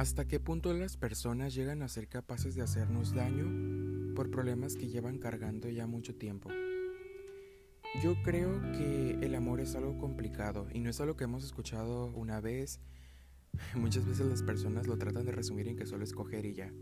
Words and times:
¿Hasta 0.00 0.26
qué 0.26 0.40
punto 0.40 0.72
las 0.72 0.96
personas 0.96 1.54
llegan 1.54 1.82
a 1.82 1.88
ser 1.88 2.08
capaces 2.08 2.54
de 2.54 2.62
hacernos 2.62 3.14
daño 3.14 4.14
por 4.14 4.30
problemas 4.30 4.74
que 4.74 4.88
llevan 4.88 5.18
cargando 5.18 5.68
ya 5.68 5.86
mucho 5.86 6.14
tiempo? 6.14 6.48
Yo 8.02 8.14
creo 8.22 8.62
que 8.72 9.18
el 9.20 9.34
amor 9.34 9.60
es 9.60 9.74
algo 9.74 9.98
complicado 9.98 10.68
y 10.72 10.80
no 10.80 10.88
es 10.88 11.02
algo 11.02 11.18
que 11.18 11.24
hemos 11.24 11.44
escuchado 11.44 12.06
una 12.14 12.40
vez. 12.40 12.80
Muchas 13.74 14.06
veces 14.06 14.24
las 14.24 14.42
personas 14.42 14.86
lo 14.86 14.96
tratan 14.96 15.26
de 15.26 15.32
resumir 15.32 15.68
en 15.68 15.76
que 15.76 15.84
solo 15.84 16.02
escoger 16.02 16.46
y 16.46 16.54
ya. 16.54 16.72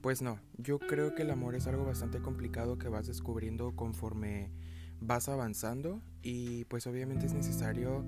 Pues 0.00 0.20
no, 0.20 0.40
yo 0.56 0.80
creo 0.80 1.14
que 1.14 1.22
el 1.22 1.30
amor 1.30 1.54
es 1.54 1.68
algo 1.68 1.84
bastante 1.84 2.20
complicado 2.20 2.78
que 2.78 2.88
vas 2.88 3.06
descubriendo 3.06 3.76
conforme 3.76 4.50
vas 4.98 5.28
avanzando 5.28 6.02
y 6.20 6.64
pues 6.64 6.84
obviamente 6.88 7.26
es 7.26 7.32
necesario 7.32 8.04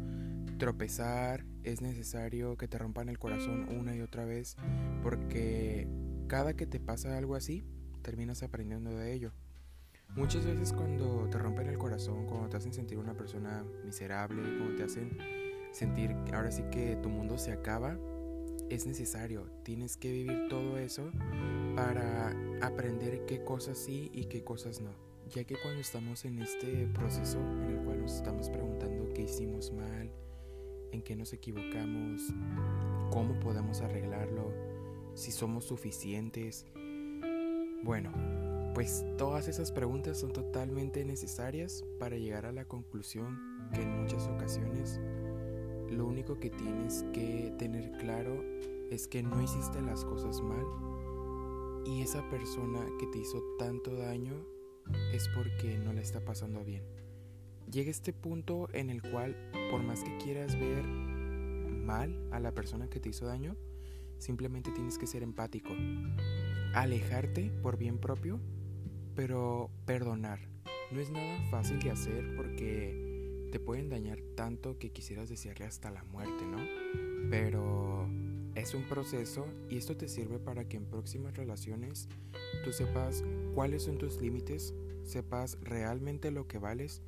tropezar, 0.58 1.44
es 1.64 1.80
necesario 1.80 2.56
que 2.56 2.68
te 2.68 2.78
rompan 2.78 3.08
el 3.08 3.18
corazón 3.18 3.68
una 3.70 3.94
y 3.94 4.00
otra 4.00 4.24
vez, 4.24 4.56
porque 5.02 5.88
cada 6.26 6.54
que 6.54 6.66
te 6.66 6.80
pasa 6.80 7.16
algo 7.16 7.34
así, 7.34 7.64
terminas 8.02 8.42
aprendiendo 8.42 8.90
de 8.90 9.12
ello. 9.12 9.32
Muchas 10.16 10.44
veces 10.44 10.72
cuando 10.72 11.28
te 11.30 11.38
rompen 11.38 11.68
el 11.68 11.78
corazón, 11.78 12.26
cuando 12.26 12.48
te 12.48 12.56
hacen 12.56 12.72
sentir 12.72 12.98
una 12.98 13.14
persona 13.14 13.64
miserable, 13.84 14.42
cuando 14.58 14.76
te 14.76 14.82
hacen 14.82 15.16
sentir 15.72 16.16
ahora 16.32 16.50
sí 16.50 16.64
que 16.70 16.96
tu 16.96 17.08
mundo 17.08 17.38
se 17.38 17.52
acaba, 17.52 17.96
es 18.70 18.86
necesario, 18.86 19.50
tienes 19.64 19.96
que 19.96 20.12
vivir 20.12 20.48
todo 20.48 20.78
eso 20.78 21.10
para 21.76 22.34
aprender 22.60 23.24
qué 23.26 23.42
cosas 23.42 23.78
sí 23.78 24.10
y 24.12 24.26
qué 24.26 24.42
cosas 24.44 24.80
no. 24.80 24.90
Ya 25.28 25.44
que 25.44 25.56
cuando 25.60 25.80
estamos 25.80 26.24
en 26.24 26.40
este 26.40 26.86
proceso 26.88 27.38
en 27.38 27.76
el 27.76 27.84
cual 27.84 28.00
nos 28.00 28.14
estamos 28.14 28.50
preguntando 28.50 29.08
qué 29.14 29.22
hicimos 29.22 29.72
mal, 29.72 30.10
en 30.92 31.02
qué 31.02 31.16
nos 31.16 31.32
equivocamos, 31.32 32.22
cómo 33.10 33.38
podemos 33.40 33.80
arreglarlo, 33.80 34.52
si 35.14 35.32
somos 35.32 35.64
suficientes. 35.64 36.66
Bueno, 37.82 38.12
pues 38.74 39.04
todas 39.18 39.48
esas 39.48 39.72
preguntas 39.72 40.18
son 40.18 40.32
totalmente 40.32 41.04
necesarias 41.04 41.84
para 41.98 42.16
llegar 42.16 42.46
a 42.46 42.52
la 42.52 42.64
conclusión 42.64 43.38
que 43.72 43.82
en 43.82 44.02
muchas 44.02 44.26
ocasiones 44.28 45.00
lo 45.90 46.06
único 46.06 46.38
que 46.38 46.50
tienes 46.50 47.04
que 47.12 47.52
tener 47.58 47.90
claro 47.98 48.42
es 48.90 49.08
que 49.08 49.22
no 49.22 49.42
hiciste 49.42 49.80
las 49.82 50.04
cosas 50.04 50.40
mal 50.40 50.64
y 51.84 52.02
esa 52.02 52.28
persona 52.28 52.86
que 52.98 53.06
te 53.06 53.18
hizo 53.18 53.42
tanto 53.58 53.94
daño 53.94 54.34
es 55.12 55.28
porque 55.34 55.78
no 55.78 55.92
le 55.92 56.02
está 56.02 56.24
pasando 56.24 56.64
bien 56.64 56.99
llega 57.70 57.90
este 57.90 58.12
punto 58.12 58.68
en 58.72 58.90
el 58.90 59.02
cual, 59.02 59.36
por 59.70 59.82
más 59.82 60.02
que 60.02 60.16
quieras 60.18 60.58
ver 60.58 60.84
mal 60.84 62.16
a 62.32 62.40
la 62.40 62.52
persona 62.52 62.88
que 62.88 63.00
te 63.00 63.08
hizo 63.08 63.26
daño, 63.26 63.56
simplemente 64.18 64.70
tienes 64.70 64.98
que 64.98 65.06
ser 65.06 65.22
empático. 65.22 65.70
Alejarte 66.74 67.50
por 67.62 67.76
bien 67.76 67.98
propio, 67.98 68.40
pero 69.14 69.70
perdonar. 69.86 70.40
No 70.90 71.00
es 71.00 71.10
nada 71.10 71.38
fácil 71.50 71.78
de 71.80 71.90
hacer 71.90 72.36
porque 72.36 73.48
te 73.52 73.60
pueden 73.60 73.88
dañar 73.88 74.20
tanto 74.36 74.78
que 74.78 74.90
quisieras 74.90 75.28
desearle 75.28 75.66
hasta 75.66 75.90
la 75.90 76.04
muerte, 76.04 76.44
¿no? 76.46 76.58
Pero 77.30 78.08
es 78.54 78.74
un 78.74 78.82
proceso 78.84 79.46
y 79.68 79.76
esto 79.76 79.96
te 79.96 80.08
sirve 80.08 80.38
para 80.38 80.68
que 80.68 80.76
en 80.76 80.86
próximas 80.86 81.36
relaciones 81.36 82.08
tú 82.64 82.72
sepas 82.72 83.24
cuáles 83.54 83.84
son 83.84 83.98
tus 83.98 84.20
límites, 84.20 84.74
sepas 85.04 85.58
realmente 85.62 86.30
lo 86.30 86.46
que 86.46 86.58
vales 86.58 87.02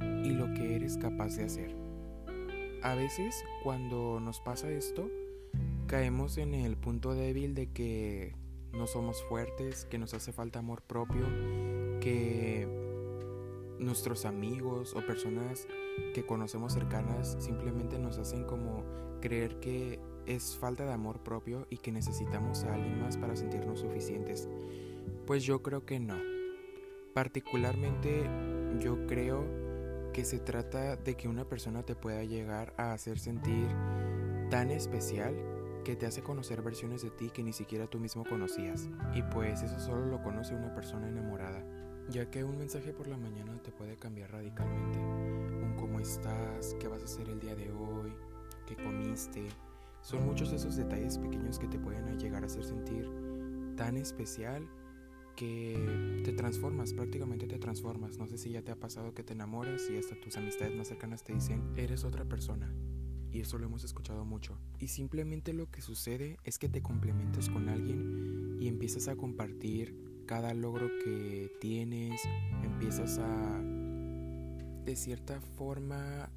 y 0.00 0.30
lo 0.30 0.52
que 0.54 0.76
eres 0.76 0.98
capaz 0.98 1.36
de 1.36 1.44
hacer. 1.44 1.74
A 2.82 2.94
veces 2.94 3.44
cuando 3.62 4.20
nos 4.20 4.40
pasa 4.40 4.70
esto, 4.70 5.10
caemos 5.86 6.38
en 6.38 6.54
el 6.54 6.76
punto 6.76 7.14
débil 7.14 7.54
de 7.54 7.68
que 7.68 8.34
no 8.72 8.86
somos 8.86 9.22
fuertes, 9.24 9.86
que 9.86 9.98
nos 9.98 10.14
hace 10.14 10.32
falta 10.32 10.58
amor 10.58 10.82
propio, 10.82 11.26
que 12.00 12.68
nuestros 13.78 14.24
amigos 14.24 14.94
o 14.94 15.04
personas 15.04 15.66
que 16.14 16.24
conocemos 16.24 16.72
cercanas 16.72 17.36
simplemente 17.40 17.98
nos 17.98 18.18
hacen 18.18 18.44
como 18.44 18.84
creer 19.20 19.58
que 19.60 19.98
es 20.26 20.56
falta 20.56 20.84
de 20.84 20.92
amor 20.92 21.20
propio 21.22 21.66
y 21.70 21.78
que 21.78 21.92
necesitamos 21.92 22.64
a 22.64 22.74
alguien 22.74 23.00
más 23.00 23.16
para 23.16 23.36
sentirnos 23.36 23.80
suficientes. 23.80 24.48
Pues 25.26 25.44
yo 25.44 25.62
creo 25.62 25.84
que 25.84 26.00
no. 26.00 26.16
Particularmente 27.14 28.28
yo 28.80 29.06
creo 29.06 29.65
que 30.16 30.24
se 30.24 30.38
trata 30.38 30.96
de 30.96 31.14
que 31.14 31.28
una 31.28 31.44
persona 31.44 31.82
te 31.82 31.94
pueda 31.94 32.24
llegar 32.24 32.72
a 32.78 32.94
hacer 32.94 33.18
sentir 33.18 33.68
tan 34.48 34.70
especial 34.70 35.36
que 35.84 35.94
te 35.94 36.06
hace 36.06 36.22
conocer 36.22 36.62
versiones 36.62 37.02
de 37.02 37.10
ti 37.10 37.28
que 37.28 37.42
ni 37.42 37.52
siquiera 37.52 37.86
tú 37.86 38.00
mismo 38.00 38.24
conocías. 38.24 38.88
Y 39.14 39.20
pues 39.20 39.60
eso 39.60 39.78
solo 39.78 40.06
lo 40.06 40.22
conoce 40.22 40.54
una 40.54 40.74
persona 40.74 41.06
enamorada, 41.06 41.62
ya 42.08 42.30
que 42.30 42.44
un 42.44 42.56
mensaje 42.56 42.94
por 42.94 43.08
la 43.08 43.18
mañana 43.18 43.60
te 43.62 43.70
puede 43.72 43.98
cambiar 43.98 44.32
radicalmente. 44.32 44.98
Un 44.98 45.76
cómo 45.76 46.00
estás, 46.00 46.74
qué 46.80 46.88
vas 46.88 47.02
a 47.02 47.04
hacer 47.04 47.28
el 47.28 47.38
día 47.38 47.54
de 47.54 47.70
hoy, 47.70 48.10
qué 48.66 48.74
comiste. 48.74 49.46
Son 50.00 50.24
muchos 50.24 50.50
esos 50.50 50.76
detalles 50.76 51.18
pequeños 51.18 51.58
que 51.58 51.68
te 51.68 51.78
pueden 51.78 52.18
llegar 52.18 52.42
a 52.42 52.46
hacer 52.46 52.64
sentir 52.64 53.06
tan 53.76 53.98
especial 53.98 54.66
que 55.36 56.22
te 56.24 56.32
transformas, 56.32 56.92
prácticamente 56.92 57.46
te 57.46 57.58
transformas. 57.58 58.18
No 58.18 58.26
sé 58.26 58.38
si 58.38 58.50
ya 58.50 58.62
te 58.62 58.72
ha 58.72 58.76
pasado 58.76 59.14
que 59.14 59.22
te 59.22 59.34
enamoras 59.34 59.88
y 59.90 59.96
hasta 59.96 60.18
tus 60.18 60.36
amistades 60.36 60.74
más 60.74 60.88
cercanas 60.88 61.22
te 61.22 61.34
dicen, 61.34 61.62
eres 61.76 62.04
otra 62.04 62.24
persona. 62.24 62.74
Y 63.30 63.40
eso 63.40 63.58
lo 63.58 63.66
hemos 63.66 63.84
escuchado 63.84 64.24
mucho. 64.24 64.58
Y 64.78 64.88
simplemente 64.88 65.52
lo 65.52 65.70
que 65.70 65.82
sucede 65.82 66.38
es 66.44 66.58
que 66.58 66.68
te 66.68 66.82
complementas 66.82 67.50
con 67.50 67.68
alguien 67.68 68.56
y 68.58 68.68
empiezas 68.68 69.08
a 69.08 69.16
compartir 69.16 69.94
cada 70.26 70.54
logro 70.54 70.88
que 71.04 71.52
tienes, 71.60 72.20
empiezas 72.62 73.18
a, 73.18 73.62
de 74.84 74.96
cierta 74.96 75.40
forma, 75.40 76.30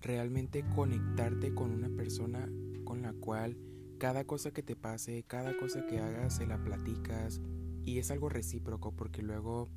realmente 0.00 0.64
conectarte 0.74 1.54
con 1.54 1.70
una 1.70 1.88
persona 1.90 2.48
con 2.84 3.02
la 3.02 3.12
cual 3.12 3.56
cada 3.98 4.24
cosa 4.24 4.50
que 4.50 4.62
te 4.62 4.74
pase, 4.74 5.22
cada 5.22 5.56
cosa 5.56 5.86
que 5.86 6.00
hagas, 6.00 6.36
se 6.36 6.46
la 6.46 6.62
platicas, 6.64 7.40
y 7.84 7.98
es 7.98 8.10
algo 8.10 8.28
recíproco 8.28 8.92
porque 8.92 9.22
luego 9.22 9.68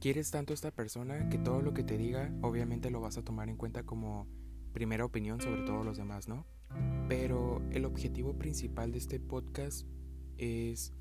quieres 0.00 0.30
tanto 0.30 0.52
a 0.52 0.54
esta 0.54 0.70
persona 0.70 1.28
que 1.28 1.38
todo 1.38 1.62
lo 1.62 1.74
que 1.74 1.84
te 1.84 1.96
diga 1.96 2.32
obviamente 2.42 2.90
lo 2.90 3.00
vas 3.00 3.18
a 3.18 3.22
tomar 3.22 3.48
en 3.48 3.56
cuenta 3.56 3.84
como 3.84 4.26
primera 4.72 5.04
opinión 5.04 5.40
sobre 5.40 5.62
todos 5.62 5.84
los 5.84 5.96
demás, 5.96 6.28
¿no? 6.28 6.46
Pero 7.08 7.62
el 7.70 7.84
objetivo 7.84 8.38
principal 8.38 8.92
de 8.92 8.98
este 8.98 9.20
podcast 9.20 9.86
es 10.38 10.92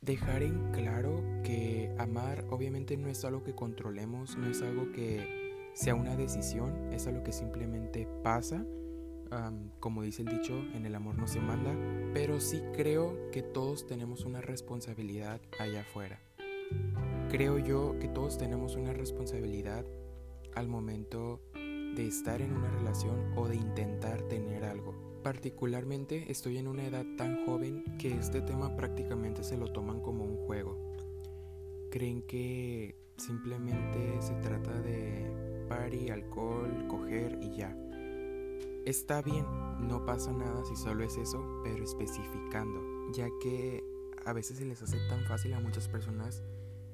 dejar 0.00 0.42
en 0.42 0.70
claro 0.72 1.22
que 1.42 1.94
amar 1.98 2.44
obviamente 2.50 2.96
no 2.96 3.08
es 3.08 3.24
algo 3.24 3.42
que 3.42 3.54
controlemos, 3.54 4.36
no 4.36 4.48
es 4.48 4.62
algo 4.62 4.92
que 4.92 5.70
sea 5.74 5.94
una 5.94 6.16
decisión, 6.16 6.92
es 6.92 7.06
algo 7.06 7.22
que 7.22 7.32
simplemente 7.32 8.08
pasa 8.22 8.64
como 9.80 10.02
dice 10.02 10.22
el 10.22 10.28
dicho, 10.28 10.54
en 10.74 10.86
el 10.86 10.94
amor 10.94 11.16
no 11.18 11.26
se 11.26 11.40
manda, 11.40 11.74
pero 12.14 12.40
sí 12.40 12.62
creo 12.74 13.30
que 13.30 13.42
todos 13.42 13.86
tenemos 13.86 14.24
una 14.24 14.40
responsabilidad 14.40 15.40
allá 15.58 15.82
afuera. 15.82 16.20
Creo 17.30 17.58
yo 17.58 17.98
que 17.98 18.08
todos 18.08 18.38
tenemos 18.38 18.76
una 18.76 18.92
responsabilidad 18.92 19.84
al 20.54 20.68
momento 20.68 21.40
de 21.54 22.06
estar 22.06 22.40
en 22.40 22.52
una 22.52 22.70
relación 22.70 23.32
o 23.36 23.48
de 23.48 23.56
intentar 23.56 24.22
tener 24.22 24.64
algo. 24.64 24.94
Particularmente 25.22 26.30
estoy 26.30 26.58
en 26.58 26.68
una 26.68 26.84
edad 26.84 27.04
tan 27.16 27.44
joven 27.44 27.84
que 27.98 28.12
este 28.12 28.40
tema 28.40 28.76
prácticamente 28.76 29.44
se 29.44 29.58
lo 29.58 29.72
toman 29.72 30.00
como 30.00 30.24
un 30.24 30.36
juego. 30.46 30.94
Creen 31.90 32.22
que 32.22 32.96
simplemente 33.16 34.22
se 34.22 34.34
trata 34.36 34.80
de 34.80 35.66
party, 35.68 36.10
alcohol, 36.10 36.86
coger 36.88 37.38
y 37.42 37.56
ya 37.56 37.76
Está 38.88 39.20
bien, 39.20 39.44
no 39.86 40.06
pasa 40.06 40.32
nada 40.32 40.64
si 40.64 40.74
solo 40.74 41.04
es 41.04 41.18
eso, 41.18 41.60
pero 41.62 41.84
especificando, 41.84 42.80
ya 43.12 43.28
que 43.42 43.84
a 44.24 44.32
veces 44.32 44.56
se 44.56 44.64
les 44.64 44.80
hace 44.80 44.96
tan 45.10 45.26
fácil 45.26 45.52
a 45.52 45.60
muchas 45.60 45.88
personas 45.88 46.42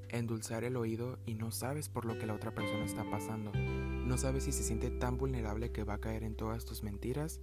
endulzar 0.09 0.65
el 0.65 0.75
oído 0.75 1.19
y 1.25 1.35
no 1.35 1.51
sabes 1.51 1.87
por 1.87 2.03
lo 2.03 2.17
que 2.17 2.25
la 2.25 2.33
otra 2.33 2.53
persona 2.53 2.83
está 2.83 3.09
pasando. 3.09 3.53
No 3.53 4.17
sabes 4.17 4.43
si 4.43 4.51
se 4.51 4.63
siente 4.63 4.91
tan 4.91 5.15
vulnerable 5.15 5.71
que 5.71 5.85
va 5.85 5.93
a 5.93 6.01
caer 6.01 6.25
en 6.25 6.35
todas 6.35 6.65
tus 6.65 6.83
mentiras 6.83 7.39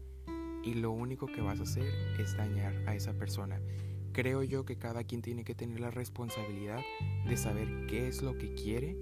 y 0.62 0.74
lo 0.74 0.90
único 0.90 1.28
que 1.28 1.40
vas 1.40 1.60
a 1.60 1.62
hacer 1.62 1.88
es 2.20 2.36
dañar 2.36 2.74
a 2.86 2.94
esa 2.94 3.14
persona. 3.14 3.58
Creo 4.12 4.42
yo 4.42 4.66
que 4.66 4.76
cada 4.76 5.02
quien 5.02 5.22
tiene 5.22 5.44
que 5.44 5.54
tener 5.54 5.80
la 5.80 5.90
responsabilidad 5.90 6.82
de 7.26 7.38
saber 7.38 7.86
qué 7.86 8.06
es 8.06 8.20
lo 8.20 8.36
que 8.36 8.52
quiere 8.52 8.98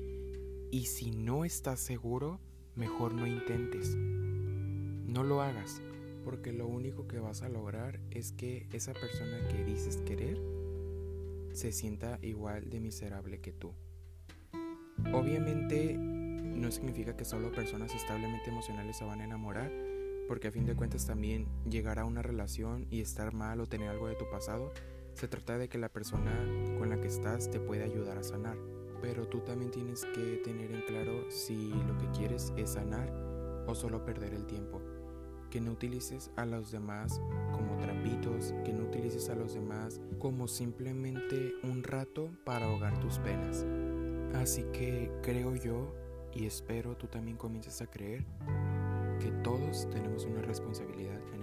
y 0.70 0.86
si 0.86 1.10
no 1.10 1.44
estás 1.44 1.80
seguro, 1.80 2.38
mejor 2.76 3.14
no 3.14 3.26
intentes. 3.26 3.96
No 5.10 5.24
lo 5.24 5.42
hagas, 5.42 5.82
porque 6.24 6.52
lo 6.52 6.68
único 6.68 7.08
que 7.08 7.18
vas 7.18 7.42
a 7.42 7.48
lograr 7.48 7.98
es 8.12 8.30
que 8.30 8.68
esa 8.72 8.92
persona 8.92 9.48
que 9.48 9.64
dices 9.64 9.96
querer 10.06 10.40
se 11.52 11.72
sienta 11.72 12.20
igual 12.22 12.70
de 12.70 12.78
miserable 12.78 13.40
que 13.40 13.52
tú. 13.52 13.74
Obviamente 15.12 15.96
no 15.98 16.70
significa 16.70 17.16
que 17.16 17.24
solo 17.24 17.50
personas 17.50 17.92
establemente 17.92 18.50
emocionales 18.50 18.98
se 18.98 19.04
van 19.04 19.20
a 19.20 19.24
enamorar, 19.24 19.72
porque 20.28 20.46
a 20.46 20.52
fin 20.52 20.64
de 20.64 20.76
cuentas 20.76 21.06
también 21.06 21.48
llegar 21.68 21.98
a 21.98 22.04
una 22.04 22.22
relación 22.22 22.86
y 22.88 23.00
estar 23.00 23.34
mal 23.34 23.58
o 23.58 23.66
tener 23.66 23.88
algo 23.88 24.06
de 24.06 24.14
tu 24.14 24.30
pasado, 24.30 24.72
se 25.14 25.26
trata 25.26 25.58
de 25.58 25.68
que 25.68 25.78
la 25.78 25.88
persona 25.88 26.30
con 26.78 26.88
la 26.88 27.00
que 27.00 27.08
estás 27.08 27.50
te 27.50 27.58
puede 27.58 27.82
ayudar 27.82 28.16
a 28.16 28.22
sanar. 28.22 28.56
Pero 29.02 29.26
tú 29.26 29.40
también 29.40 29.72
tienes 29.72 30.04
que 30.04 30.40
tener 30.44 30.70
en 30.70 30.82
claro 30.82 31.28
si 31.32 31.70
lo 31.88 31.98
que 31.98 32.06
quieres 32.16 32.52
es 32.56 32.74
sanar 32.74 33.10
o 33.66 33.74
solo 33.74 34.04
perder 34.04 34.34
el 34.34 34.46
tiempo. 34.46 34.80
Que 35.50 35.60
no 35.60 35.72
utilices 35.72 36.30
a 36.36 36.46
los 36.46 36.70
demás 36.70 37.20
como 37.52 37.76
trapitos, 37.78 38.54
que 38.64 38.72
no 38.72 38.84
utilices 38.84 39.28
a 39.28 39.34
los 39.34 39.54
demás 39.54 40.00
como 40.18 40.46
simplemente 40.48 41.54
un 41.64 41.82
rato 41.82 42.30
para 42.44 42.66
ahogar 42.66 42.98
tus 43.00 43.18
penas. 43.18 43.66
Así 44.34 44.64
que 44.72 45.10
creo 45.22 45.56
yo 45.56 45.92
y 46.32 46.46
espero 46.46 46.96
tú 46.96 47.08
también 47.08 47.36
comiences 47.36 47.82
a 47.82 47.86
creer 47.86 48.24
que 49.20 49.30
todos 49.42 49.88
tenemos 49.90 50.24
una 50.24 50.40
responsabilidad 50.40 51.20
en 51.34 51.39